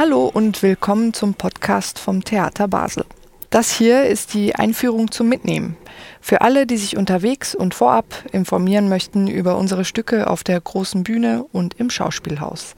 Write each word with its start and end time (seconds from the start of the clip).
Hallo 0.00 0.30
und 0.32 0.62
willkommen 0.62 1.12
zum 1.12 1.34
Podcast 1.34 1.98
vom 1.98 2.24
Theater 2.24 2.68
Basel. 2.68 3.04
Das 3.50 3.70
hier 3.70 4.06
ist 4.06 4.32
die 4.32 4.54
Einführung 4.54 5.10
zum 5.10 5.28
Mitnehmen. 5.28 5.76
Für 6.22 6.40
alle, 6.40 6.66
die 6.66 6.78
sich 6.78 6.96
unterwegs 6.96 7.54
und 7.54 7.74
vorab 7.74 8.06
informieren 8.32 8.88
möchten 8.88 9.26
über 9.26 9.58
unsere 9.58 9.84
Stücke 9.84 10.30
auf 10.30 10.42
der 10.42 10.58
großen 10.58 11.02
Bühne 11.02 11.44
und 11.52 11.78
im 11.78 11.90
Schauspielhaus. 11.90 12.76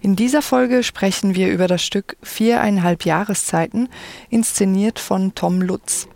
In 0.00 0.14
dieser 0.14 0.42
Folge 0.42 0.84
sprechen 0.84 1.34
wir 1.34 1.50
über 1.50 1.66
das 1.66 1.82
Stück 1.82 2.16
Viereinhalb 2.22 3.04
Jahreszeiten, 3.04 3.88
inszeniert 4.28 5.00
von 5.00 5.34
Tom 5.34 5.62
Lutz. 5.62 6.06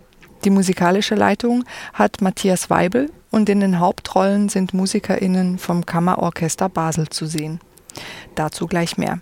Die 0.44 0.50
musikalische 0.50 1.16
Leitung 1.16 1.64
hat 1.94 2.20
Matthias 2.20 2.70
Weibel 2.70 3.10
und 3.32 3.48
in 3.48 3.58
den 3.58 3.80
Hauptrollen 3.80 4.48
sind 4.48 4.72
MusikerInnen 4.72 5.58
vom 5.58 5.84
Kammerorchester 5.84 6.68
Basel 6.68 7.08
zu 7.08 7.26
sehen. 7.26 7.58
Dazu 8.36 8.68
gleich 8.68 8.96
mehr. 8.96 9.18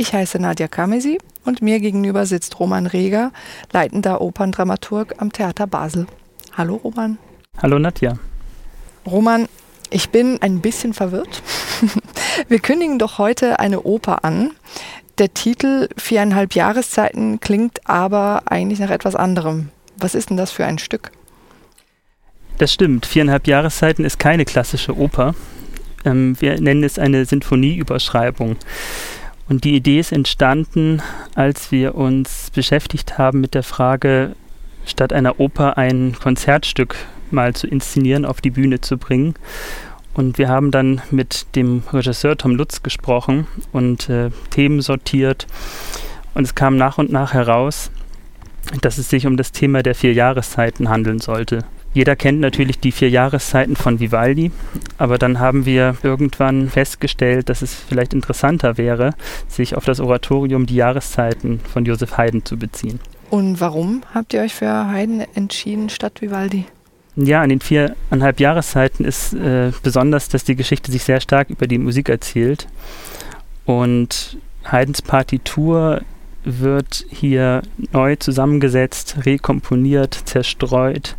Ich 0.00 0.14
heiße 0.14 0.38
Nadja 0.38 0.66
Kamesi 0.66 1.18
und 1.44 1.60
mir 1.60 1.78
gegenüber 1.78 2.24
sitzt 2.24 2.58
Roman 2.58 2.86
Reger, 2.86 3.32
leitender 3.70 4.22
Operndramaturg 4.22 5.16
am 5.18 5.30
Theater 5.30 5.66
Basel. 5.66 6.06
Hallo 6.56 6.76
Roman. 6.76 7.18
Hallo 7.60 7.78
Nadja. 7.78 8.14
Roman, 9.04 9.46
ich 9.90 10.08
bin 10.08 10.40
ein 10.40 10.62
bisschen 10.62 10.94
verwirrt. 10.94 11.42
Wir 12.48 12.60
kündigen 12.60 12.98
doch 12.98 13.18
heute 13.18 13.60
eine 13.60 13.82
Oper 13.82 14.24
an. 14.24 14.52
Der 15.18 15.34
Titel 15.34 15.90
Viereinhalb 15.98 16.54
Jahreszeiten 16.54 17.38
klingt 17.40 17.86
aber 17.86 18.44
eigentlich 18.46 18.78
nach 18.78 18.88
etwas 18.88 19.14
anderem. 19.14 19.68
Was 19.98 20.14
ist 20.14 20.30
denn 20.30 20.38
das 20.38 20.50
für 20.50 20.64
ein 20.64 20.78
Stück? 20.78 21.10
Das 22.56 22.72
stimmt. 22.72 23.04
Viereinhalb 23.04 23.46
Jahreszeiten 23.46 24.06
ist 24.06 24.18
keine 24.18 24.46
klassische 24.46 24.96
Oper. 24.96 25.34
Ähm, 26.06 26.40
wir 26.40 26.58
nennen 26.58 26.84
es 26.84 26.98
eine 26.98 27.26
Sinfonieüberschreibung. 27.26 28.56
Und 29.50 29.64
die 29.64 29.74
Idee 29.74 29.98
ist 29.98 30.12
entstanden, 30.12 31.02
als 31.34 31.72
wir 31.72 31.96
uns 31.96 32.52
beschäftigt 32.54 33.18
haben 33.18 33.40
mit 33.40 33.54
der 33.54 33.64
Frage, 33.64 34.36
statt 34.86 35.12
einer 35.12 35.40
Oper 35.40 35.76
ein 35.76 36.14
Konzertstück 36.22 36.94
mal 37.32 37.52
zu 37.52 37.66
inszenieren, 37.66 38.24
auf 38.24 38.40
die 38.40 38.52
Bühne 38.52 38.80
zu 38.80 38.96
bringen. 38.96 39.34
Und 40.14 40.38
wir 40.38 40.48
haben 40.48 40.70
dann 40.70 41.02
mit 41.10 41.46
dem 41.56 41.82
Regisseur 41.92 42.38
Tom 42.38 42.54
Lutz 42.54 42.84
gesprochen 42.84 43.48
und 43.72 44.08
äh, 44.08 44.30
Themen 44.50 44.82
sortiert. 44.82 45.48
Und 46.34 46.44
es 46.44 46.54
kam 46.54 46.76
nach 46.76 46.98
und 46.98 47.10
nach 47.10 47.34
heraus, 47.34 47.90
dass 48.82 48.98
es 48.98 49.10
sich 49.10 49.26
um 49.26 49.36
das 49.36 49.50
Thema 49.50 49.82
der 49.82 49.96
vier 49.96 50.12
Jahreszeiten 50.12 50.88
handeln 50.88 51.18
sollte. 51.18 51.64
Jeder 51.92 52.14
kennt 52.14 52.40
natürlich 52.40 52.78
die 52.78 52.92
vier 52.92 53.10
Jahreszeiten 53.10 53.74
von 53.74 53.98
Vivaldi, 53.98 54.52
aber 54.96 55.18
dann 55.18 55.40
haben 55.40 55.66
wir 55.66 55.96
irgendwann 56.04 56.68
festgestellt, 56.68 57.48
dass 57.48 57.62
es 57.62 57.74
vielleicht 57.74 58.14
interessanter 58.14 58.78
wäre, 58.78 59.14
sich 59.48 59.76
auf 59.76 59.84
das 59.84 59.98
Oratorium 59.98 60.66
Die 60.66 60.76
Jahreszeiten 60.76 61.58
von 61.60 61.84
Joseph 61.84 62.16
Haydn 62.16 62.44
zu 62.44 62.56
beziehen. 62.56 63.00
Und 63.30 63.60
warum 63.60 64.02
habt 64.14 64.32
ihr 64.34 64.40
euch 64.40 64.54
für 64.54 64.88
Haydn 64.88 65.22
entschieden 65.34 65.88
statt 65.88 66.20
Vivaldi? 66.20 66.66
Ja, 67.16 67.42
an 67.42 67.48
den 67.50 67.60
viereinhalb 67.60 68.38
Jahreszeiten 68.38 69.04
ist 69.04 69.34
äh, 69.34 69.72
besonders, 69.82 70.28
dass 70.28 70.44
die 70.44 70.54
Geschichte 70.54 70.92
sich 70.92 71.02
sehr 71.02 71.20
stark 71.20 71.50
über 71.50 71.66
die 71.66 71.78
Musik 71.78 72.08
erzählt. 72.08 72.68
Und 73.64 74.38
Haydns 74.64 75.02
Partitur 75.02 76.02
wird 76.44 77.04
hier 77.10 77.62
neu 77.92 78.16
zusammengesetzt, 78.16 79.18
rekomponiert, 79.24 80.14
zerstreut 80.24 81.16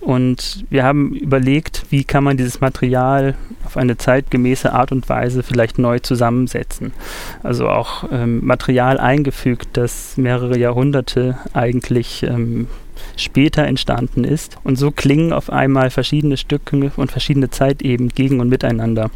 und 0.00 0.64
wir 0.70 0.84
haben 0.84 1.14
überlegt, 1.14 1.84
wie 1.90 2.04
kann 2.04 2.24
man 2.24 2.36
dieses 2.36 2.60
Material 2.60 3.34
auf 3.64 3.76
eine 3.76 3.96
zeitgemäße 3.96 4.72
Art 4.72 4.92
und 4.92 5.08
Weise 5.08 5.42
vielleicht 5.42 5.78
neu 5.78 5.98
zusammensetzen. 5.98 6.92
Also 7.42 7.68
auch 7.68 8.04
ähm, 8.10 8.44
Material 8.44 8.98
eingefügt, 8.98 9.68
das 9.74 10.16
mehrere 10.16 10.58
Jahrhunderte 10.58 11.38
eigentlich 11.52 12.22
ähm, 12.22 12.66
später 13.16 13.64
entstanden 13.64 14.24
ist. 14.24 14.56
Und 14.64 14.76
so 14.76 14.90
klingen 14.90 15.32
auf 15.32 15.50
einmal 15.50 15.90
verschiedene 15.90 16.36
Stücke 16.36 16.92
und 16.96 17.10
verschiedene 17.12 17.50
Zeiteben 17.50 18.08
gegen 18.08 18.40
und 18.40 18.48
miteinander. 18.48 19.10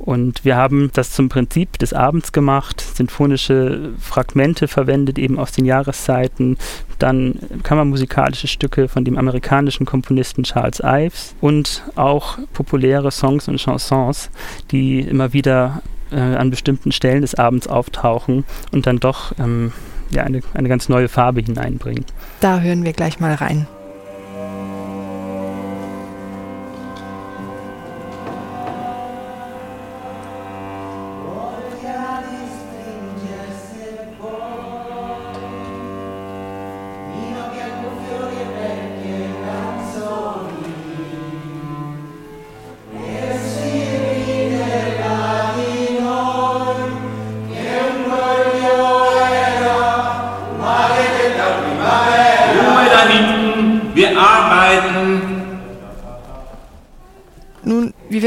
Und 0.00 0.46
wir 0.46 0.56
haben 0.56 0.90
das 0.94 1.10
zum 1.10 1.28
Prinzip 1.28 1.78
des 1.78 1.92
Abends 1.92 2.32
gemacht, 2.32 2.80
sinfonische 2.80 3.90
Fragmente 4.00 4.66
verwendet, 4.66 5.18
eben 5.18 5.38
aus 5.38 5.52
den 5.52 5.66
Jahreszeiten, 5.66 6.56
dann 6.98 7.38
kammermusikalische 7.62 8.48
Stücke 8.48 8.88
von 8.88 9.04
dem 9.04 9.18
amerikanischen 9.18 9.84
Komponisten 9.84 10.44
Charles 10.44 10.80
Ives 10.82 11.34
und 11.42 11.84
auch 11.96 12.38
populäre 12.54 13.10
Songs 13.10 13.46
und 13.46 13.60
Chansons, 13.60 14.30
die 14.70 15.00
immer 15.00 15.34
wieder 15.34 15.82
äh, 16.10 16.16
an 16.16 16.50
bestimmten 16.50 16.92
Stellen 16.92 17.20
des 17.20 17.34
Abends 17.34 17.68
auftauchen 17.68 18.44
und 18.72 18.86
dann 18.86 19.00
doch 19.00 19.32
ähm, 19.38 19.72
ja, 20.10 20.22
eine, 20.22 20.40
eine 20.54 20.70
ganz 20.70 20.88
neue 20.88 21.08
Farbe 21.08 21.42
hineinbringen. 21.42 22.06
Da 22.40 22.60
hören 22.60 22.84
wir 22.84 22.94
gleich 22.94 23.20
mal 23.20 23.34
rein. 23.34 23.66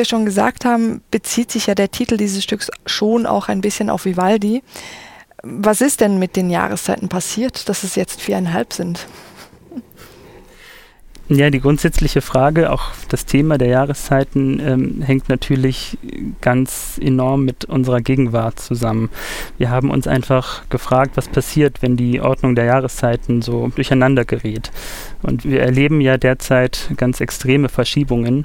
Wir 0.03 0.05
schon 0.05 0.25
gesagt 0.25 0.65
haben, 0.65 1.01
bezieht 1.11 1.49
sich 1.49 1.67
ja 1.67 1.75
der 1.75 1.89
Titel 1.89 2.17
dieses 2.17 2.43
Stücks 2.43 2.69
schon 2.85 3.25
auch 3.25 3.47
ein 3.47 3.61
bisschen 3.61 3.89
auf 3.89 4.03
Vivaldi. 4.03 4.61
Was 5.43 5.79
ist 5.79 6.01
denn 6.01 6.19
mit 6.19 6.35
den 6.35 6.49
Jahreszeiten 6.49 7.07
passiert, 7.07 7.69
dass 7.69 7.83
es 7.83 7.95
jetzt 7.95 8.21
viereinhalb 8.21 8.73
sind? 8.73 9.07
Ja, 11.29 11.49
die 11.49 11.61
grundsätzliche 11.61 12.19
Frage, 12.19 12.69
auch 12.69 12.91
das 13.07 13.25
Thema 13.25 13.57
der 13.57 13.69
Jahreszeiten 13.69 14.59
ähm, 14.59 15.01
hängt 15.01 15.29
natürlich 15.29 15.97
ganz 16.41 16.99
enorm 17.01 17.45
mit 17.45 17.63
unserer 17.63 18.01
Gegenwart 18.01 18.59
zusammen. 18.59 19.09
Wir 19.57 19.69
haben 19.69 19.89
uns 19.89 20.05
einfach 20.05 20.67
gefragt, 20.67 21.11
was 21.15 21.29
passiert, 21.29 21.81
wenn 21.81 21.95
die 21.95 22.19
Ordnung 22.19 22.55
der 22.55 22.65
Jahreszeiten 22.65 23.41
so 23.41 23.69
durcheinander 23.73 24.25
gerät. 24.25 24.71
Und 25.21 25.45
wir 25.45 25.61
erleben 25.61 26.01
ja 26.01 26.17
derzeit 26.17 26.91
ganz 26.97 27.21
extreme 27.21 27.69
Verschiebungen. 27.69 28.43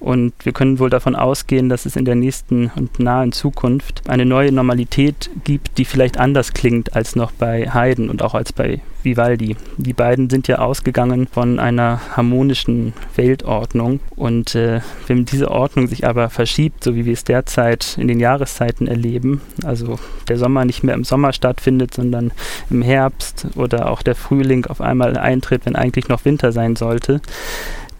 Und 0.00 0.32
wir 0.44 0.52
können 0.52 0.78
wohl 0.78 0.90
davon 0.90 1.16
ausgehen, 1.16 1.68
dass 1.68 1.86
es 1.86 1.96
in 1.96 2.04
der 2.04 2.14
nächsten 2.14 2.70
und 2.76 2.98
nahen 2.98 3.32
Zukunft 3.32 4.02
eine 4.08 4.26
neue 4.26 4.52
Normalität 4.52 5.30
gibt, 5.44 5.78
die 5.78 5.84
vielleicht 5.84 6.18
anders 6.18 6.52
klingt 6.52 6.94
als 6.94 7.16
noch 7.16 7.32
bei 7.32 7.68
Haydn 7.72 8.08
und 8.08 8.22
auch 8.22 8.34
als 8.34 8.52
bei 8.52 8.80
Vivaldi. 9.06 9.56
Die 9.78 9.94
beiden 9.94 10.28
sind 10.28 10.48
ja 10.48 10.58
ausgegangen 10.58 11.26
von 11.26 11.58
einer 11.58 12.00
harmonischen 12.14 12.92
Weltordnung. 13.14 14.00
Und 14.16 14.54
äh, 14.54 14.80
wenn 15.06 15.24
diese 15.24 15.50
Ordnung 15.50 15.86
sich 15.86 16.06
aber 16.06 16.28
verschiebt, 16.28 16.84
so 16.84 16.94
wie 16.94 17.06
wir 17.06 17.14
es 17.14 17.24
derzeit 17.24 17.96
in 17.98 18.08
den 18.08 18.20
Jahreszeiten 18.20 18.86
erleben, 18.86 19.40
also 19.64 19.98
der 20.28 20.36
Sommer 20.36 20.64
nicht 20.66 20.82
mehr 20.82 20.94
im 20.94 21.04
Sommer 21.04 21.32
stattfindet, 21.32 21.94
sondern 21.94 22.32
im 22.68 22.82
Herbst 22.82 23.46
oder 23.54 23.90
auch 23.90 24.02
der 24.02 24.16
Frühling 24.16 24.66
auf 24.66 24.82
einmal 24.82 25.16
eintritt, 25.16 25.64
wenn 25.64 25.76
eigentlich 25.76 26.08
noch 26.08 26.24
Winter 26.24 26.52
sein 26.52 26.76
sollte, 26.76 27.20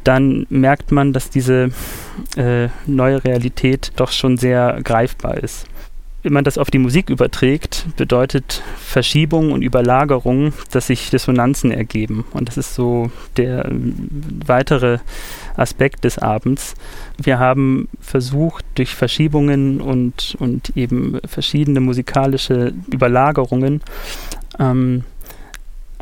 dann 0.06 0.46
merkt 0.50 0.92
man, 0.92 1.12
dass 1.12 1.30
diese 1.30 1.70
äh, 2.36 2.68
neue 2.86 3.24
Realität 3.24 3.92
doch 3.96 4.12
schon 4.12 4.36
sehr 4.36 4.80
greifbar 4.84 5.38
ist. 5.38 5.66
Wenn 6.22 6.32
man 6.32 6.44
das 6.44 6.58
auf 6.58 6.70
die 6.70 6.78
Musik 6.78 7.08
überträgt, 7.10 7.86
bedeutet 7.96 8.62
Verschiebung 8.76 9.52
und 9.52 9.62
Überlagerung, 9.62 10.52
dass 10.72 10.88
sich 10.88 11.10
Dissonanzen 11.10 11.70
ergeben. 11.70 12.24
Und 12.32 12.48
das 12.48 12.56
ist 12.56 12.74
so 12.74 13.10
der 13.36 13.66
äh, 13.66 13.74
weitere 14.44 14.98
Aspekt 15.56 16.04
des 16.04 16.18
Abends. 16.18 16.74
Wir 17.16 17.38
haben 17.38 17.88
versucht, 18.00 18.64
durch 18.74 18.94
Verschiebungen 18.94 19.80
und, 19.80 20.36
und 20.38 20.76
eben 20.76 21.18
verschiedene 21.26 21.80
musikalische 21.80 22.72
Überlagerungen 22.92 23.80
ähm, 24.58 25.04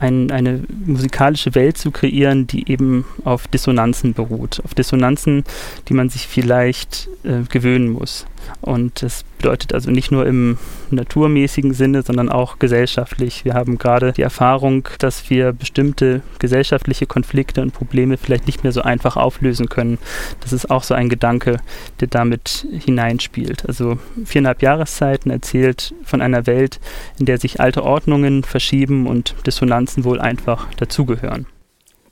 ein, 0.05 0.31
eine 0.31 0.63
musikalische 0.85 1.55
Welt 1.55 1.79
zu 1.79 1.91
kreieren, 1.91 2.47
die 2.47 2.71
eben 2.71 3.05
auf 3.25 3.49
Dissonanzen 3.49 4.13
beruht. 4.13 4.61
Auf 4.65 4.75
Dissonanzen, 4.75 5.45
die 5.89 5.95
man 5.95 6.11
sich 6.11 6.29
vielleicht 6.29 7.09
äh, 7.25 7.43
gewöhnen 7.49 7.91
muss. 7.91 8.27
Und 8.61 9.03
das 9.03 9.25
bedeutet 9.39 9.75
also 9.75 9.91
nicht 9.91 10.11
nur 10.11 10.27
im 10.27 10.59
naturmäßigen 10.91 11.75
Sinne, 11.75 12.03
sondern 12.03 12.31
auch 12.31 12.59
gesellschaftlich. 12.59 13.45
Wir 13.45 13.55
haben 13.55 13.79
gerade 13.79 14.13
die 14.13 14.23
Erfahrung, 14.23 14.89
dass 14.99 15.29
wir 15.29 15.53
bestimmte 15.53 16.23
gesellschaftliche 16.39 17.07
Konflikte 17.07 17.61
und 17.61 17.73
Probleme 17.73 18.17
vielleicht 18.17 18.47
nicht 18.47 18.63
mehr 18.63 18.73
so 18.73 18.83
einfach 18.83 19.17
auflösen 19.17 19.69
können. 19.69 19.99
Das 20.41 20.53
ist 20.53 20.71
auch 20.71 20.83
so 20.83 20.95
ein 20.95 21.09
Gedanke, 21.09 21.59
der 22.01 22.09
damit 22.09 22.67
hineinspielt. 22.71 23.67
Also 23.67 23.99
viereinhalb 24.25 24.63
Jahreszeiten 24.63 25.31
erzählt 25.31 25.95
von 26.05 26.21
einer 26.21 26.47
Welt, 26.47 26.81
in 27.19 27.27
der 27.27 27.39
sich 27.39 27.61
alte 27.61 27.85
Ordnungen 27.85 28.45
verschieben 28.45 29.07
und 29.07 29.35
Dissonanzen 29.47 30.05
wohl 30.05 30.21
einfach 30.21 30.73
dazugehören. 30.75 31.47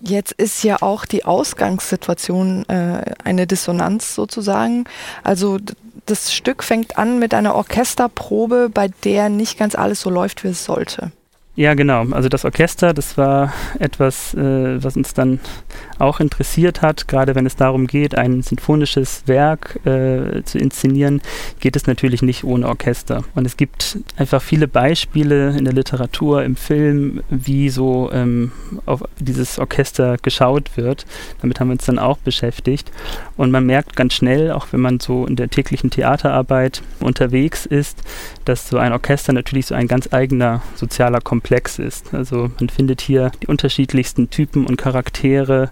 Jetzt 0.05 0.33
ist 0.33 0.65
ja 0.65 0.83
auch 0.83 1.05
die 1.05 1.25
Ausgangssituation 1.25 2.69
äh, 2.69 3.15
eine 3.23 3.47
Dissonanz 3.47 4.17
sozusagen. 4.17 4.85
Also 5.23 5.59
das 6.07 6.33
Stück 6.33 6.63
fängt 6.63 6.99
an 6.99 7.19
mit 7.19 7.35
einer 7.35 7.55
Orchesterprobe, 7.55 8.71
bei 8.73 8.89
der 9.05 9.29
nicht 9.29 9.59
ganz 9.59 9.75
alles 9.75 10.01
so 10.01 10.11
läuft, 10.11 10.45
wie 10.45 10.49
es 10.49 10.65
sollte. 10.65 11.13
Ja, 11.55 11.75
genau. 11.75 12.07
Also 12.13 12.31
das 12.31 12.47
Orchester, 12.47 12.95
das 12.95 13.19
war 13.19 13.53
etwas, 13.79 14.33
äh, 14.33 14.83
was 14.83 14.97
uns 14.97 15.13
dann 15.13 15.39
auch 15.99 16.19
interessiert 16.19 16.81
hat. 16.81 17.09
Gerade 17.09 17.35
wenn 17.35 17.45
es 17.45 17.57
darum 17.57 17.87
geht, 17.87 18.17
ein 18.17 18.41
sinfonisches 18.41 19.25
Werk 19.27 19.79
äh, 19.85 20.43
zu 20.45 20.57
inszenieren, 20.57 21.21
geht 21.61 21.77
es 21.77 21.87
natürlich 21.87 22.23
nicht 22.23 22.45
ohne 22.45 22.67
Orchester. 22.67 23.25
Und 23.35 23.45
es 23.45 23.59
gibt 23.59 23.99
einfach 24.17 24.41
viele 24.41 24.67
Beispiele 24.67 25.51
in 25.51 25.67
der 25.67 25.75
Literatur, 25.75 26.43
im 26.43 26.57
Film, 26.57 27.23
wie 27.29 27.69
so 27.69 28.11
ähm, 28.15 28.53
auf 28.87 29.03
dieses 29.19 29.59
Orchester 29.59 30.17
geschaut 30.23 30.79
wird. 30.79 31.05
Damit 31.43 31.61
haben 31.61 31.69
wir 31.69 31.73
uns 31.73 31.85
dann 31.85 31.99
auch 31.99 32.17
beschäftigt. 32.17 32.91
Und 33.37 33.51
man 33.51 33.67
merkt 33.67 33.95
ganz 33.95 34.15
schnell, 34.15 34.53
auch 34.53 34.69
wenn 34.71 34.81
man 34.81 35.01
so 35.01 35.27
in 35.27 35.37
der 35.37 35.51
täglichen 35.51 35.91
Theaterarbeit 35.91 36.81
unterwegs 37.01 37.67
ist, 37.67 37.99
dass 38.47 38.71
so 38.71 38.79
ein 38.79 38.95
Orchester 38.95 39.35
natürlich 39.35 39.67
so 39.67 39.75
ein 39.75 39.87
ganz 39.87 40.11
eigener 40.15 40.63
sozialer 40.77 41.21
Komplex 41.21 41.42
ist. 41.79 42.15
Also 42.15 42.51
man 42.59 42.69
findet 42.69 43.01
hier 43.01 43.33
die 43.43 43.47
unterschiedlichsten 43.47 44.31
Typen 44.31 44.67
und 44.67 44.77
Charaktere, 44.77 45.71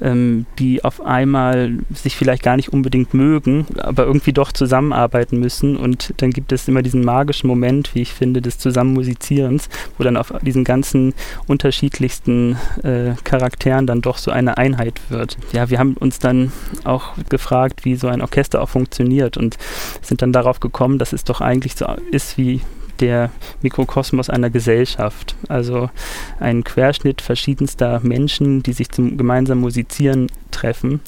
ähm, 0.00 0.46
die 0.58 0.84
auf 0.84 1.00
einmal 1.04 1.78
sich 1.94 2.16
vielleicht 2.16 2.42
gar 2.42 2.56
nicht 2.56 2.72
unbedingt 2.72 3.14
mögen, 3.14 3.66
aber 3.78 4.04
irgendwie 4.04 4.32
doch 4.32 4.52
zusammenarbeiten 4.52 5.38
müssen. 5.38 5.76
Und 5.76 6.14
dann 6.18 6.30
gibt 6.30 6.52
es 6.52 6.68
immer 6.68 6.82
diesen 6.82 7.04
magischen 7.04 7.48
Moment, 7.48 7.94
wie 7.94 8.02
ich 8.02 8.12
finde, 8.12 8.42
des 8.42 8.58
Zusammenmusizierens, 8.58 9.68
wo 9.98 10.04
dann 10.04 10.16
auf 10.16 10.32
diesen 10.42 10.64
ganzen 10.64 11.14
unterschiedlichsten 11.46 12.56
äh, 12.82 13.14
Charakteren 13.24 13.86
dann 13.86 14.02
doch 14.02 14.18
so 14.18 14.30
eine 14.30 14.58
Einheit 14.58 15.00
wird. 15.08 15.36
Ja, 15.52 15.70
wir 15.70 15.78
haben 15.78 15.94
uns 15.94 16.18
dann 16.18 16.52
auch 16.84 17.14
gefragt, 17.28 17.84
wie 17.84 17.96
so 17.96 18.08
ein 18.08 18.20
Orchester 18.20 18.62
auch 18.62 18.68
funktioniert 18.68 19.36
und 19.36 19.56
sind 20.00 20.22
dann 20.22 20.32
darauf 20.32 20.60
gekommen, 20.60 20.98
dass 20.98 21.12
es 21.12 21.24
doch 21.24 21.40
eigentlich 21.40 21.74
so 21.76 21.86
ist 22.10 22.38
wie 22.38 22.60
der 23.02 23.30
Mikrokosmos 23.60 24.30
einer 24.30 24.48
Gesellschaft. 24.48 25.34
Also 25.48 25.90
ein 26.40 26.64
Querschnitt 26.64 27.20
verschiedenster 27.20 28.00
Menschen, 28.02 28.62
die 28.62 28.72
sich 28.72 28.90
zum 28.90 29.18
gemeinsamen 29.18 29.60
Musizieren 29.60 30.28
treffen. 30.52 31.00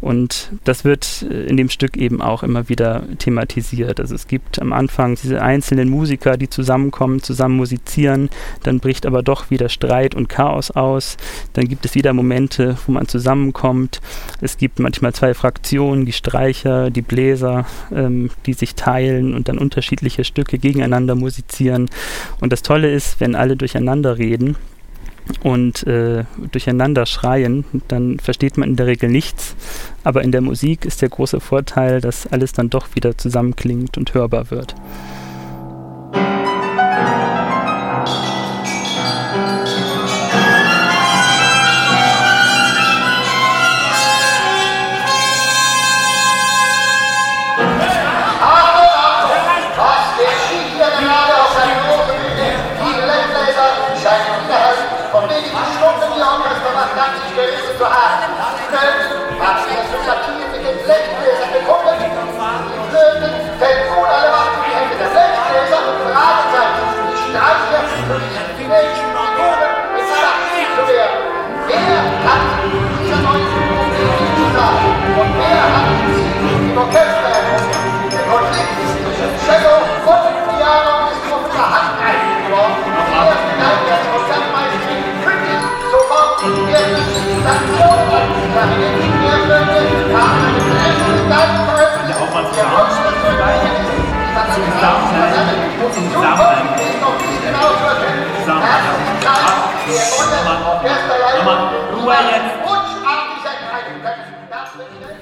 Und 0.00 0.50
das 0.64 0.84
wird 0.84 1.24
äh, 1.30 1.46
in 1.46 1.56
dem 1.56 1.68
Stück 1.68 1.96
eben 1.96 2.20
auch 2.20 2.42
immer 2.42 2.68
wieder 2.68 3.04
thematisiert. 3.18 4.00
Also 4.00 4.16
es 4.16 4.26
gibt 4.26 4.60
am 4.60 4.72
Anfang 4.72 5.16
diese 5.20 5.40
einzelnen 5.40 5.88
Musiker, 5.88 6.36
die 6.36 6.50
zusammenkommen, 6.50 7.22
zusammen 7.22 7.56
musizieren, 7.56 8.28
dann 8.64 8.80
bricht 8.80 9.06
aber 9.06 9.22
doch 9.22 9.50
wieder 9.50 9.68
Streit 9.68 10.14
und 10.16 10.28
Chaos 10.28 10.72
aus. 10.72 11.16
Dann 11.52 11.68
gibt 11.68 11.84
es 11.86 11.94
wieder 11.94 12.12
Momente, 12.12 12.76
wo 12.86 12.92
man 12.92 13.06
zusammenkommt. 13.06 14.00
Es 14.40 14.58
gibt 14.58 14.80
manchmal 14.80 15.14
zwei 15.14 15.34
Fraktionen, 15.34 16.04
die 16.04 16.12
Streicher, 16.12 16.90
die 16.90 17.02
Bläser, 17.02 17.64
ähm, 17.94 18.30
die 18.46 18.54
sich 18.54 18.74
teilen 18.74 19.34
und 19.34 19.48
dann 19.48 19.58
unterschiedliche 19.58 20.24
Stücke 20.24 20.58
gegeneinander 20.58 21.14
musizieren. 21.14 21.31
Und 22.40 22.52
das 22.52 22.62
Tolle 22.62 22.92
ist, 22.92 23.20
wenn 23.20 23.34
alle 23.34 23.56
durcheinander 23.56 24.18
reden, 24.18 24.56
und 25.42 25.86
äh, 25.86 26.24
durcheinander 26.50 27.06
schreien, 27.06 27.64
dann 27.88 28.18
versteht 28.18 28.56
man 28.56 28.70
in 28.70 28.76
der 28.76 28.86
Regel 28.86 29.08
nichts. 29.08 29.54
Aber 30.04 30.22
in 30.22 30.32
der 30.32 30.40
Musik 30.40 30.84
ist 30.84 31.02
der 31.02 31.08
große 31.08 31.40
Vorteil, 31.40 32.00
dass 32.00 32.26
alles 32.26 32.52
dann 32.52 32.70
doch 32.70 32.94
wieder 32.94 33.16
zusammenklingt 33.16 33.96
und 33.96 34.14
hörbar 34.14 34.50
wird. 34.50 34.74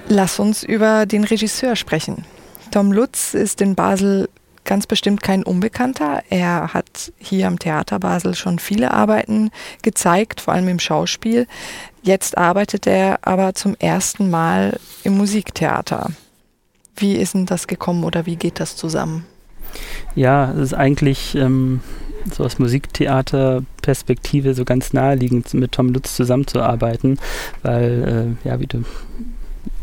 Lass 0.08 0.40
uns 0.40 0.64
über 0.64 1.06
den 1.06 1.25
Regisseur 1.25 1.76
sprechen. 1.76 2.25
Tom 2.72 2.92
Lutz 2.92 3.34
ist 3.34 3.60
in 3.60 3.76
Basel 3.76 4.28
ganz 4.64 4.87
bestimmt 4.87 5.22
kein 5.22 5.42
Unbekannter. 5.42 6.22
Er 6.31 6.75
hat 6.75 7.12
hier 7.19 7.46
am 7.46 7.58
Theater 7.58 7.98
Basel 7.98 8.34
schon 8.34 8.58
viele 8.58 8.92
Arbeiten 8.92 9.50
gezeigt, 9.82 10.40
vor 10.40 10.54
allem 10.54 10.69
im 10.69 10.78
Schauspiel. 10.78 11.46
Jetzt 12.02 12.38
arbeitet 12.38 12.87
er 12.87 13.20
aber 13.22 13.54
zum 13.54 13.76
ersten 13.78 14.31
Mal 14.31 14.78
im 15.04 15.16
Musiktheater. 15.16 16.11
Wie 16.97 17.14
ist 17.16 17.35
denn 17.35 17.47
das 17.47 17.66
gekommen 17.66 18.04
oder 18.04 18.26
wie 18.26 18.37
geht 18.37 18.61
das 18.61 18.76
zusammen? 18.76 19.26
Ja, 20.14 20.52
es 20.52 20.59
ist 20.59 20.75
eigentlich 20.75 21.35
ähm, 21.35 21.80
so 22.32 22.44
aus 22.44 22.58
Musiktheaterperspektive 22.58 24.54
so 24.54 24.64
ganz 24.64 24.92
naheliegend, 24.92 25.52
mit 25.54 25.72
Tom 25.72 25.92
Lutz 25.92 26.16
zusammenzuarbeiten, 26.16 27.18
weil, 27.62 28.36
äh, 28.44 28.48
ja, 28.48 28.60
wie 28.60 28.66
du 28.66 28.84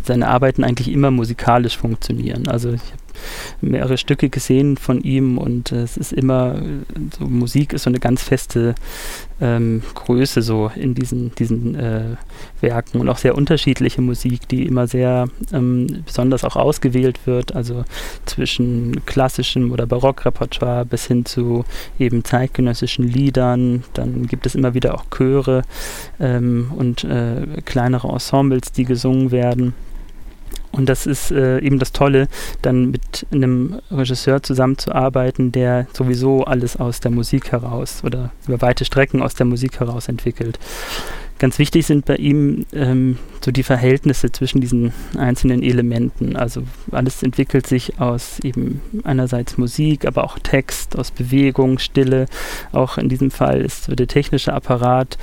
seine 0.03 0.27
Arbeiten 0.27 0.63
eigentlich 0.63 0.91
immer 0.91 1.11
musikalisch 1.11 1.77
funktionieren. 1.77 2.47
Also 2.47 2.69
ich 2.69 2.81
habe 2.81 3.06
mehrere 3.61 3.97
Stücke 3.97 4.29
gesehen 4.29 4.77
von 4.77 5.01
ihm 5.01 5.37
und 5.37 5.71
äh, 5.71 5.81
es 5.81 5.97
ist 5.97 6.13
immer, 6.13 6.61
so 7.17 7.25
Musik 7.25 7.73
ist 7.73 7.83
so 7.83 7.89
eine 7.89 7.99
ganz 7.99 8.23
feste 8.23 8.75
ähm, 9.39 9.83
Größe 9.93 10.41
so 10.41 10.71
in 10.75 10.95
diesen, 10.95 11.33
diesen 11.35 11.75
äh, 11.75 12.15
Werken 12.61 12.99
und 12.99 13.09
auch 13.09 13.17
sehr 13.17 13.35
unterschiedliche 13.35 14.01
Musik, 14.01 14.47
die 14.47 14.65
immer 14.65 14.87
sehr 14.87 15.27
ähm, 15.53 16.03
besonders 16.05 16.43
auch 16.43 16.55
ausgewählt 16.55 17.19
wird, 17.25 17.55
also 17.55 17.83
zwischen 18.25 19.05
klassischem 19.05 19.71
oder 19.71 19.85
Barockrepertoire 19.85 20.85
bis 20.85 21.05
hin 21.05 21.25
zu 21.25 21.65
eben 21.99 22.23
zeitgenössischen 22.23 23.07
Liedern. 23.07 23.83
Dann 23.93 24.27
gibt 24.27 24.45
es 24.45 24.55
immer 24.55 24.73
wieder 24.73 24.95
auch 24.95 25.05
Chöre 25.15 25.63
ähm, 26.19 26.71
und 26.75 27.03
äh, 27.03 27.61
kleinere 27.65 28.07
Ensembles, 28.09 28.71
die 28.71 28.85
gesungen 28.85 29.31
werden. 29.31 29.73
Und 30.77 30.87
das 30.87 31.05
ist 31.05 31.31
äh, 31.31 31.59
eben 31.59 31.79
das 31.79 31.91
Tolle, 31.91 32.27
dann 32.61 32.91
mit 32.91 33.25
einem 33.31 33.79
Regisseur 33.91 34.43
zusammenzuarbeiten, 34.43 35.51
der 35.51 35.87
sowieso 35.91 36.43
alles 36.43 36.77
aus 36.77 36.99
der 36.99 37.11
Musik 37.11 37.51
heraus 37.51 38.03
oder 38.03 38.31
über 38.47 38.61
weite 38.61 38.85
Strecken 38.85 39.21
aus 39.21 39.33
der 39.33 39.47
Musik 39.47 39.79
heraus 39.79 40.07
entwickelt. 40.07 40.59
Ganz 41.39 41.59
wichtig 41.59 41.85
sind 41.85 42.05
bei 42.05 42.15
ihm 42.15 42.65
ähm, 42.73 43.17
so 43.45 43.51
die 43.51 43.63
Verhältnisse 43.63 44.31
zwischen 44.31 44.59
diesen 44.59 44.91
einzelnen 45.17 45.61
Elementen. 45.61 46.35
Also 46.35 46.63
alles 46.91 47.21
entwickelt 47.21 47.67
sich 47.67 47.99
aus 47.99 48.39
eben 48.39 48.81
einerseits 49.03 49.57
Musik, 49.57 50.05
aber 50.05 50.23
auch 50.23 50.39
Text, 50.39 50.97
aus 50.97 51.11
Bewegung, 51.11 51.77
Stille. 51.77 52.25
Auch 52.71 52.97
in 52.97 53.07
diesem 53.07 53.29
Fall 53.29 53.61
ist 53.61 53.87
der 53.87 54.07
technische 54.07 54.53
Apparat 54.53 55.17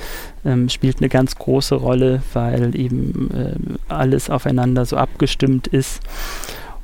ähm, 0.45 0.69
spielt 0.69 0.99
eine 0.99 1.09
ganz 1.09 1.35
große 1.35 1.75
Rolle, 1.75 2.21
weil 2.33 2.75
eben 2.75 3.31
äh, 3.31 3.93
alles 3.93 4.29
aufeinander 4.29 4.85
so 4.85 4.95
abgestimmt 4.95 5.67
ist. 5.67 6.01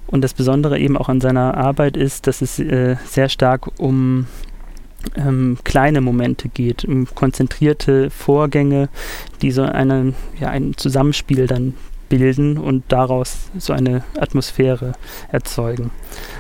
Und 0.08 0.26
das 0.26 0.34
Besondere 0.34 0.78
eben 0.78 0.98
auch 0.98 1.08
an 1.08 1.22
seiner 1.22 1.56
Arbeit 1.56 1.96
ist, 1.96 2.28
dass 2.28 2.42
es 2.42 2.60
äh, 2.60 2.98
sehr 3.06 3.30
stark 3.30 3.80
um 3.80 4.28
ähm, 5.16 5.58
kleine 5.64 6.02
Momente 6.02 6.50
geht, 6.50 6.86
um 6.86 7.08
konzentrierte 7.14 8.10
Vorgänge, 8.10 8.90
die 9.42 9.52
so 9.52 9.64
eine, 9.64 10.14
ja, 10.40 10.50
ein 10.50 10.76
Zusammenspiel 10.78 11.48
dann 11.48 11.74
bilden 12.10 12.58
und 12.58 12.84
daraus 12.90 13.50
so 13.58 13.72
eine 13.74 14.04
Atmosphäre 14.20 14.94
erzeugen. 15.32 15.92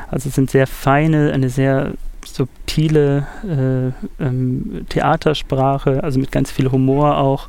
Also 0.09 0.29
es 0.29 0.35
sind 0.35 0.51
sehr 0.51 0.67
feine, 0.67 1.31
eine 1.31 1.49
sehr 1.49 1.93
subtile 2.25 3.25
äh, 3.43 4.23
ähm, 4.23 4.85
Theatersprache, 4.89 6.03
also 6.03 6.19
mit 6.19 6.31
ganz 6.31 6.51
viel 6.51 6.71
Humor 6.71 7.17
auch. 7.17 7.47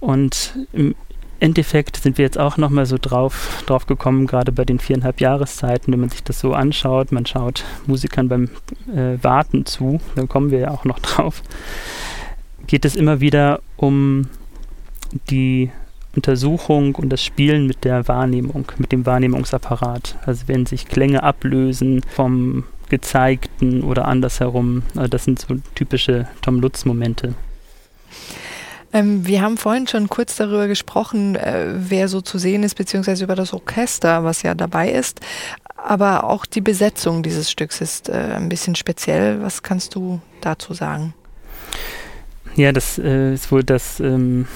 Und 0.00 0.56
im 0.72 0.94
Endeffekt 1.40 1.96
sind 1.96 2.18
wir 2.18 2.24
jetzt 2.24 2.38
auch 2.38 2.56
nochmal 2.56 2.86
so 2.86 2.96
drauf, 3.00 3.62
drauf 3.66 3.86
gekommen, 3.86 4.26
gerade 4.26 4.52
bei 4.52 4.64
den 4.64 4.78
viereinhalb 4.78 5.20
Jahreszeiten, 5.20 5.92
wenn 5.92 6.00
man 6.00 6.10
sich 6.10 6.22
das 6.22 6.40
so 6.40 6.54
anschaut, 6.54 7.12
man 7.12 7.26
schaut 7.26 7.64
Musikern 7.86 8.28
beim 8.28 8.50
äh, 8.94 9.22
Warten 9.22 9.66
zu, 9.66 10.00
dann 10.14 10.28
kommen 10.28 10.50
wir 10.50 10.58
ja 10.58 10.70
auch 10.70 10.84
noch 10.84 10.98
drauf, 11.00 11.42
geht 12.66 12.84
es 12.84 12.96
immer 12.96 13.20
wieder 13.20 13.60
um 13.76 14.28
die 15.30 15.70
Untersuchung 16.14 16.94
und 16.94 17.10
das 17.10 17.22
Spielen 17.22 17.66
mit 17.66 17.84
der 17.84 18.08
Wahrnehmung, 18.08 18.66
mit 18.78 18.90
dem 18.90 19.04
Wahrnehmungsapparat. 19.06 20.16
Also 20.24 20.48
wenn 20.48 20.66
sich 20.66 20.86
Klänge 20.86 21.22
ablösen 21.22 22.02
vom 22.02 22.64
Gezeigten 22.88 23.82
oder 23.82 24.06
andersherum, 24.06 24.82
also 24.94 25.08
das 25.08 25.24
sind 25.24 25.38
so 25.38 25.56
typische 25.74 26.26
Tom 26.40 26.60
Lutz-Momente. 26.60 27.34
Ähm, 28.92 29.26
wir 29.26 29.42
haben 29.42 29.56
vorhin 29.56 29.86
schon 29.86 30.08
kurz 30.08 30.36
darüber 30.36 30.68
gesprochen, 30.68 31.36
äh, 31.36 31.66
wer 31.76 32.08
so 32.08 32.20
zu 32.20 32.38
sehen 32.38 32.62
ist, 32.62 32.76
beziehungsweise 32.76 33.24
über 33.24 33.34
das 33.34 33.52
Orchester, 33.52 34.24
was 34.24 34.42
ja 34.42 34.54
dabei 34.54 34.90
ist. 34.90 35.20
Aber 35.76 36.24
auch 36.24 36.46
die 36.46 36.60
Besetzung 36.60 37.22
dieses 37.22 37.50
Stücks 37.50 37.80
ist 37.80 38.08
äh, 38.08 38.12
ein 38.12 38.48
bisschen 38.48 38.74
speziell. 38.74 39.42
Was 39.42 39.62
kannst 39.62 39.94
du 39.94 40.20
dazu 40.40 40.74
sagen? 40.74 41.14
Ja, 42.56 42.72
das 42.72 42.98
äh, 42.98 43.34
ist 43.34 43.52
wohl 43.52 43.62
das 43.62 44.00
ähm, 44.00 44.46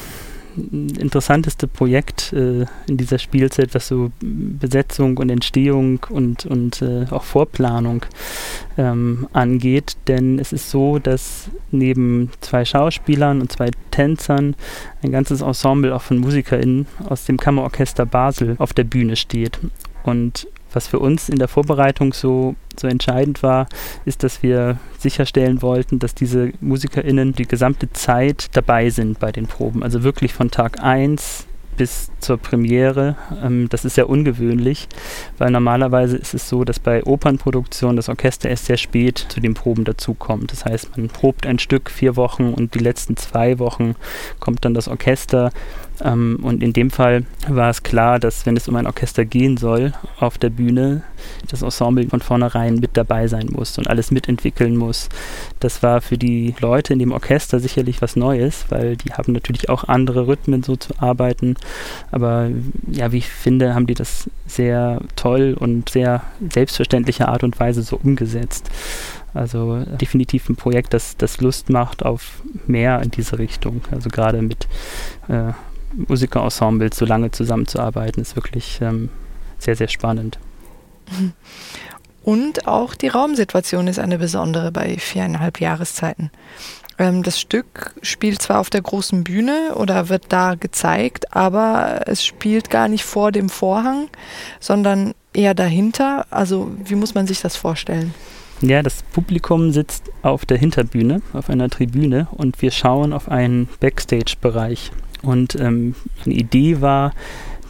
interessanteste 0.56 1.68
Projekt 1.68 2.32
äh, 2.32 2.66
in 2.86 2.96
dieser 2.96 3.18
Spielzeit, 3.18 3.74
was 3.74 3.88
so 3.88 4.10
Besetzung 4.20 5.18
und 5.18 5.30
Entstehung 5.30 6.00
und, 6.08 6.46
und 6.46 6.82
äh, 6.82 7.06
auch 7.10 7.24
Vorplanung 7.24 8.04
ähm, 8.80 9.28
angeht. 9.32 9.96
Denn 10.08 10.38
es 10.38 10.52
ist 10.52 10.70
so, 10.70 10.98
dass 10.98 11.50
neben 11.70 12.30
zwei 12.40 12.64
Schauspielern 12.64 13.40
und 13.40 13.52
zwei 13.52 13.70
Tänzern 13.90 14.56
ein 15.02 15.12
ganzes 15.12 15.42
Ensemble 15.42 15.94
auch 15.94 16.02
von 16.02 16.18
MusikerInnen 16.18 16.86
aus 17.08 17.26
dem 17.26 17.36
Kammerorchester 17.36 18.06
Basel 18.06 18.56
auf 18.58 18.72
der 18.72 18.84
Bühne 18.84 19.16
steht. 19.16 19.58
Und 20.02 20.48
was 20.72 20.86
für 20.86 20.98
uns 20.98 21.28
in 21.28 21.38
der 21.38 21.48
Vorbereitung 21.48 22.12
so, 22.14 22.54
so 22.78 22.86
entscheidend 22.86 23.42
war, 23.42 23.66
ist, 24.06 24.22
dass 24.22 24.42
wir 24.42 24.78
sicherstellen 24.98 25.60
wollten, 25.62 25.98
dass 25.98 26.14
diese 26.14 26.52
MusikerInnen 26.60 27.34
die 27.34 27.46
gesamte 27.46 27.92
Zeit 27.92 28.46
dabei 28.52 28.88
sind 28.88 29.18
bei 29.18 29.32
den 29.32 29.46
Proben. 29.46 29.82
Also 29.82 30.04
wirklich 30.04 30.32
von 30.32 30.50
Tag 30.50 30.82
1 30.82 31.46
bis 31.80 32.10
zur 32.20 32.36
Premiere. 32.36 33.16
Ähm, 33.42 33.70
das 33.70 33.86
ist 33.86 33.94
sehr 33.94 34.10
ungewöhnlich, 34.10 34.86
weil 35.38 35.50
normalerweise 35.50 36.18
ist 36.18 36.34
es 36.34 36.46
so, 36.46 36.62
dass 36.62 36.78
bei 36.78 37.02
Opernproduktionen 37.04 37.96
das 37.96 38.10
Orchester 38.10 38.50
erst 38.50 38.66
sehr 38.66 38.76
spät 38.76 39.24
zu 39.30 39.40
den 39.40 39.54
Proben 39.54 39.84
dazukommt. 39.84 40.52
Das 40.52 40.66
heißt, 40.66 40.98
man 40.98 41.08
probt 41.08 41.46
ein 41.46 41.58
Stück 41.58 41.90
vier 41.90 42.16
Wochen 42.16 42.52
und 42.52 42.74
die 42.74 42.80
letzten 42.80 43.16
zwei 43.16 43.58
Wochen 43.58 43.96
kommt 44.40 44.66
dann 44.66 44.74
das 44.74 44.88
Orchester 44.88 45.52
ähm, 46.02 46.38
und 46.42 46.62
in 46.62 46.72
dem 46.72 46.90
Fall 46.90 47.24
war 47.48 47.70
es 47.70 47.82
klar, 47.82 48.18
dass 48.18 48.46
wenn 48.46 48.56
es 48.56 48.68
um 48.68 48.76
ein 48.76 48.86
Orchester 48.86 49.24
gehen 49.24 49.56
soll 49.56 49.92
auf 50.18 50.38
der 50.38 50.50
Bühne, 50.50 51.02
das 51.48 51.62
Ensemble 51.62 52.08
von 52.08 52.20
vornherein 52.20 52.76
mit 52.76 52.96
dabei 52.96 53.26
sein 53.28 53.48
muss 53.50 53.76
und 53.78 53.88
alles 53.88 54.10
mitentwickeln 54.10 54.76
muss. 54.76 55.08
Das 55.58 55.82
war 55.82 56.00
für 56.00 56.16
die 56.16 56.54
Leute 56.60 56.92
in 56.92 56.98
dem 56.98 57.12
Orchester 57.12 57.60
sicherlich 57.60 58.00
was 58.00 58.16
Neues, 58.16 58.66
weil 58.70 58.96
die 58.96 59.12
haben 59.12 59.32
natürlich 59.32 59.68
auch 59.68 59.84
andere 59.84 60.26
Rhythmen 60.26 60.62
so 60.62 60.76
zu 60.76 60.94
arbeiten. 60.98 61.56
Aber 62.10 62.50
ja, 62.90 63.12
wie 63.12 63.18
ich 63.18 63.28
finde, 63.28 63.74
haben 63.74 63.86
die 63.86 63.94
das 63.94 64.30
sehr 64.46 65.00
toll 65.16 65.56
und 65.58 65.90
sehr 65.90 66.22
selbstverständliche 66.52 67.28
Art 67.28 67.44
und 67.44 67.58
Weise 67.60 67.82
so 67.82 68.00
umgesetzt. 68.02 68.70
Also 69.32 69.84
definitiv 70.00 70.48
ein 70.48 70.56
Projekt, 70.56 70.92
das, 70.92 71.16
das 71.16 71.40
Lust 71.40 71.70
macht 71.70 72.04
auf 72.04 72.42
mehr 72.66 73.00
in 73.02 73.10
diese 73.10 73.38
Richtung. 73.38 73.82
Also 73.92 74.08
gerade 74.08 74.42
mit 74.42 74.66
äh, 75.28 75.52
Musikerensembles 75.94 76.96
so 76.96 77.04
lange 77.04 77.30
zusammenzuarbeiten, 77.30 78.22
ist 78.22 78.36
wirklich 78.36 78.80
ähm, 78.80 79.08
sehr, 79.58 79.76
sehr 79.76 79.88
spannend. 79.88 80.38
Und 82.22 82.68
auch 82.68 82.94
die 82.94 83.08
Raumsituation 83.08 83.86
ist 83.88 83.98
eine 83.98 84.18
besondere 84.18 84.70
bei 84.70 84.98
viereinhalb 84.98 85.60
Jahreszeiten. 85.60 86.30
Ähm, 86.98 87.22
das 87.22 87.40
Stück 87.40 87.94
spielt 88.02 88.42
zwar 88.42 88.60
auf 88.60 88.70
der 88.70 88.82
großen 88.82 89.24
Bühne 89.24 89.74
oder 89.74 90.08
wird 90.08 90.26
da 90.28 90.54
gezeigt, 90.54 91.34
aber 91.34 92.02
es 92.06 92.24
spielt 92.24 92.70
gar 92.70 92.88
nicht 92.88 93.04
vor 93.04 93.32
dem 93.32 93.48
Vorhang, 93.48 94.08
sondern 94.60 95.14
eher 95.32 95.54
dahinter. 95.54 96.26
Also 96.30 96.70
wie 96.84 96.94
muss 96.94 97.14
man 97.14 97.26
sich 97.26 97.40
das 97.40 97.56
vorstellen? 97.56 98.14
Ja, 98.60 98.82
das 98.82 99.02
Publikum 99.02 99.72
sitzt 99.72 100.10
auf 100.20 100.44
der 100.44 100.58
Hinterbühne, 100.58 101.22
auf 101.32 101.48
einer 101.48 101.70
Tribüne 101.70 102.28
und 102.32 102.60
wir 102.60 102.70
schauen 102.70 103.14
auf 103.14 103.30
einen 103.30 103.70
Backstage-Bereich. 103.80 104.92
Und 105.22 105.54
ähm, 105.56 105.94
eine 106.24 106.34
Idee 106.34 106.80
war, 106.80 107.12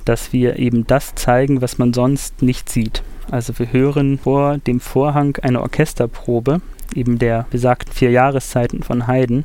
dass 0.04 0.32
wir 0.32 0.58
eben 0.58 0.86
das 0.86 1.14
zeigen, 1.14 1.62
was 1.62 1.78
man 1.78 1.92
sonst 1.92 2.42
nicht 2.42 2.68
sieht. 2.68 3.02
Also 3.30 3.58
wir 3.58 3.72
hören 3.72 4.18
vor 4.18 4.58
dem 4.58 4.80
Vorhang 4.80 5.36
eine 5.42 5.60
Orchesterprobe, 5.60 6.60
eben 6.94 7.18
der 7.18 7.46
besagten 7.50 7.92
vier 7.92 8.10
Jahreszeiten 8.10 8.82
von 8.82 9.06
Haydn 9.06 9.44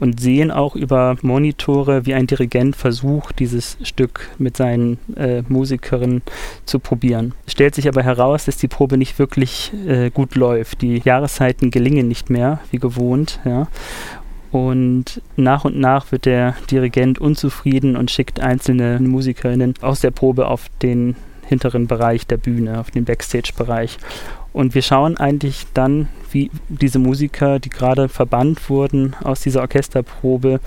und 0.00 0.20
sehen 0.20 0.50
auch 0.50 0.76
über 0.76 1.16
Monitore, 1.22 2.06
wie 2.06 2.14
ein 2.14 2.26
Dirigent 2.26 2.76
versucht, 2.76 3.38
dieses 3.38 3.78
Stück 3.82 4.28
mit 4.38 4.56
seinen 4.56 4.98
äh, 5.16 5.42
Musikerinnen 5.48 6.22
zu 6.64 6.78
probieren. 6.78 7.34
Es 7.46 7.52
stellt 7.52 7.74
sich 7.74 7.88
aber 7.88 8.02
heraus, 8.02 8.44
dass 8.44 8.56
die 8.56 8.68
Probe 8.68 8.96
nicht 8.96 9.18
wirklich 9.18 9.72
äh, 9.86 10.10
gut 10.10 10.34
läuft. 10.34 10.82
Die 10.82 10.98
Jahreszeiten 11.04 11.70
gelingen 11.70 12.08
nicht 12.08 12.30
mehr, 12.30 12.60
wie 12.70 12.78
gewohnt. 12.78 13.40
Ja. 13.44 13.68
Und 14.50 15.20
nach 15.36 15.64
und 15.64 15.78
nach 15.78 16.10
wird 16.10 16.24
der 16.24 16.54
Dirigent 16.70 17.18
unzufrieden 17.18 17.96
und 17.96 18.10
schickt 18.10 18.40
einzelne 18.40 18.98
Musikerinnen 19.00 19.74
aus 19.82 20.00
der 20.00 20.10
Probe 20.10 20.46
auf 20.46 20.68
den 20.82 21.16
hinteren 21.46 21.86
Bereich 21.86 22.26
der 22.26 22.36
Bühne, 22.36 22.78
auf 22.78 22.90
den 22.90 23.04
Backstage-Bereich. 23.04 23.98
Und 24.52 24.74
wir 24.74 24.82
schauen 24.82 25.16
eigentlich 25.16 25.66
dann, 25.74 26.08
wie 26.30 26.50
diese 26.68 26.98
Musiker, 26.98 27.58
die 27.58 27.70
gerade 27.70 28.08
verbannt 28.08 28.68
wurden 28.68 29.14
aus 29.22 29.40
dieser 29.40 29.60
Orchesterprobe, 29.60 30.60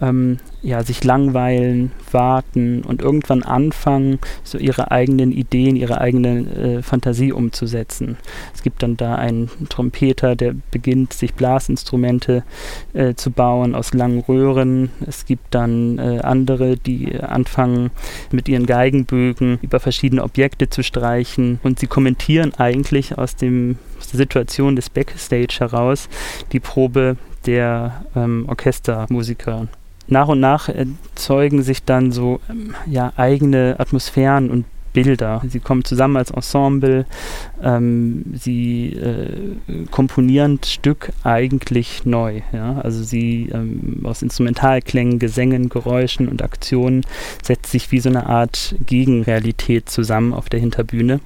ähm, 0.00 0.38
ja, 0.62 0.82
sich 0.82 1.04
langweilen, 1.04 1.92
warten 2.10 2.82
und 2.82 3.02
irgendwann 3.02 3.42
anfangen, 3.42 4.18
so 4.44 4.58
ihre 4.58 4.90
eigenen 4.90 5.32
Ideen, 5.32 5.76
ihre 5.76 6.00
eigene 6.00 6.78
äh, 6.78 6.82
Fantasie 6.82 7.32
umzusetzen. 7.32 8.16
Es 8.54 8.62
gibt 8.62 8.82
dann 8.82 8.96
da 8.96 9.14
einen 9.14 9.50
Trompeter, 9.68 10.36
der 10.36 10.54
beginnt, 10.70 11.12
sich 11.12 11.34
Blasinstrumente 11.34 12.44
äh, 12.92 13.14
zu 13.14 13.30
bauen 13.30 13.74
aus 13.74 13.94
langen 13.94 14.20
Röhren. 14.20 14.90
Es 15.06 15.24
gibt 15.24 15.54
dann 15.54 15.98
äh, 15.98 16.20
andere, 16.22 16.76
die 16.76 17.18
anfangen, 17.20 17.90
mit 18.30 18.48
ihren 18.48 18.66
Geigenbögen 18.66 19.58
über 19.62 19.80
verschiedene 19.80 20.22
Objekte 20.22 20.68
zu 20.68 20.82
streichen 20.82 21.58
und 21.62 21.78
sie 21.78 21.86
kommentieren 21.86 22.52
eigentlich 22.58 23.16
aus, 23.18 23.36
dem, 23.36 23.78
aus 23.98 24.08
der 24.08 24.18
Situation 24.18 24.76
des 24.76 24.90
Backstage 24.90 25.56
heraus 25.60 26.08
die 26.52 26.60
Probe 26.60 27.16
der 27.46 28.04
ähm, 28.14 28.44
Orchestermusiker 28.48 29.68
nach 30.10 30.28
und 30.28 30.40
nach 30.40 30.68
erzeugen 30.68 31.62
sich 31.62 31.84
dann 31.84 32.12
so 32.12 32.40
ähm, 32.50 32.74
ja, 32.86 33.12
eigene 33.16 33.76
Atmosphären 33.78 34.50
und 34.50 34.64
Bilder. 34.92 35.42
Sie 35.48 35.60
kommen 35.60 35.84
zusammen 35.84 36.16
als 36.16 36.30
Ensemble, 36.30 37.06
ähm, 37.62 38.24
sie 38.34 38.92
äh, 38.94 39.54
komponieren 39.90 40.58
Stück 40.64 41.12
eigentlich 41.22 42.04
neu. 42.04 42.40
Ja? 42.52 42.80
Also 42.80 43.02
sie 43.02 43.50
ähm, 43.52 44.00
aus 44.04 44.22
Instrumentalklängen, 44.22 45.18
Gesängen, 45.18 45.68
Geräuschen 45.68 46.28
und 46.28 46.42
Aktionen 46.42 47.02
setzt 47.42 47.70
sich 47.70 47.92
wie 47.92 48.00
so 48.00 48.08
eine 48.08 48.26
Art 48.26 48.74
Gegenrealität 48.86 49.88
zusammen 49.88 50.32
auf 50.32 50.48
der 50.48 50.60
Hinterbühne. 50.60 51.20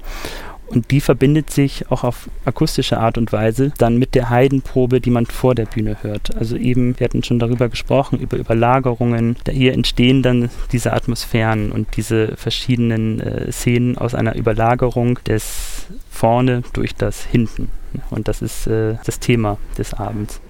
Und 0.67 0.91
die 0.91 1.01
verbindet 1.01 1.51
sich 1.51 1.91
auch 1.91 2.05
auf 2.05 2.29
akustische 2.45 2.99
Art 2.99 3.19
und 3.19 3.33
Weise 3.33 3.73
dann 3.79 3.99
mit 3.99 4.15
der 4.15 4.31
Heidenprobe, 4.31 5.01
die 5.01 5.11
man 5.11 5.27
vor 5.27 5.55
der 5.55 5.67
Bühne 5.67 5.99
hört. 6.03 6.37
Also 6.37 6.57
eben, 6.57 6.99
wir 6.99 7.05
hatten 7.05 7.23
schon 7.23 7.39
darüber 7.39 7.69
gesprochen, 7.69 8.19
über 8.19 8.37
Überlagerungen. 8.37 9.37
Da 9.45 9.53
hier 9.53 9.73
entstehen 9.73 10.23
dann 10.23 10.51
diese 10.73 10.93
Atmosphären 10.93 11.71
und 11.71 11.97
diese 11.97 12.37
verschiedenen 12.37 13.21
äh, 13.21 13.53
Szenen 13.53 13.99
aus 13.99 14.15
einer 14.15 14.37
Überlagerung 14.37 15.19
des 15.27 15.87
Vorne 16.11 16.63
durch 16.73 16.95
das 16.95 17.25
Hinten. 17.25 17.71
Und 18.11 18.29
das 18.29 18.43
ist 18.43 18.67
äh, 18.67 18.97
das 19.05 19.21
Thema 19.21 19.59
des 19.77 19.95
Abends. 19.95 20.41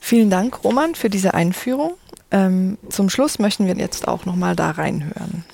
Vielen 0.00 0.30
Dank, 0.30 0.62
Roman, 0.64 0.94
für 0.94 1.10
diese 1.10 1.34
Einführung. 1.34 1.94
Ähm, 2.30 2.78
zum 2.88 3.10
Schluss 3.10 3.38
möchten 3.38 3.66
wir 3.66 3.76
jetzt 3.76 4.06
auch 4.06 4.26
nochmal 4.26 4.54
da 4.54 4.70
reinhören. 4.70 5.44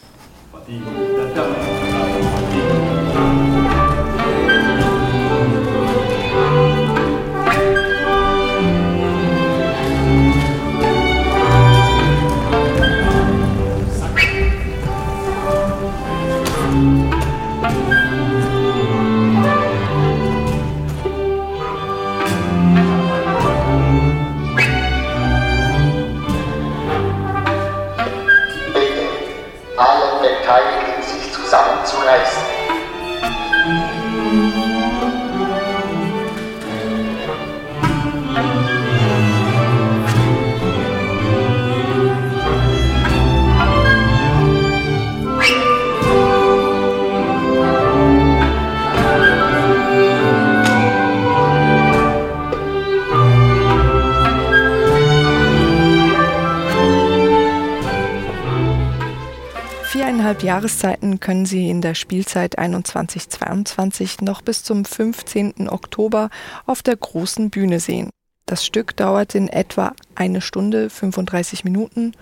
Viereinhalb 60.25 60.43
Jahreszeiten 60.43 61.21
können 61.21 61.45
Sie 61.45 61.69
in 61.69 61.83
der 61.83 61.95
Spielzeit 61.95 62.59
21-22 62.59 64.25
noch 64.25 64.40
bis 64.40 64.64
zum 64.64 64.87
15. 64.87 65.69
Oktober 65.69 66.31
auf 66.64 66.83
der 66.83 66.97
großen 66.97 67.50
Bühne 67.50 67.78
sehen. 67.78 68.09
Das 68.47 68.64
Stück 68.64 68.97
dauert 68.97 69.35
in 69.35 69.50
etwa 69.50 69.93
eine 70.14 70.40
Stunde 70.40 70.88
35 70.88 71.64
Minuten 71.64 72.12